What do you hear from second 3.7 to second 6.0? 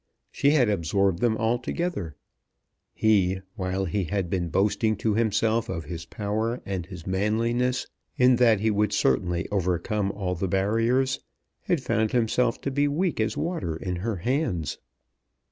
he had been boasting to himself of